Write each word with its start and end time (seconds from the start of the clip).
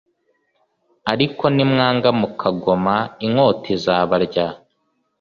ariko 1.13 1.43
nimwanga 1.55 2.09
mukagoma 2.19 2.95
inkota 3.25 3.67
izabarya 3.75 4.45